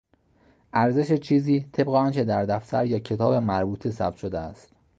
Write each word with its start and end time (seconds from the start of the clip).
ارزش 0.73 1.13
چیزی 1.13 1.69
طبق 1.73 1.89
آنچه 1.89 2.23
در 2.23 2.45
دفتر 2.45 2.85
یا 2.85 2.99
کتاب 2.99 3.33
مربوطه 3.33 3.91
ثبت 3.91 4.17
شده 4.17 4.39
است. 4.39 4.71